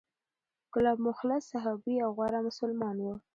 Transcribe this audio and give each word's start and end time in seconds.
کلاب 0.73 0.97
مخلص 1.07 1.43
صحابي 1.51 1.95
او 2.05 2.09
غوره 2.17 2.39
مسلمان 2.49 2.97
و، 3.03 3.07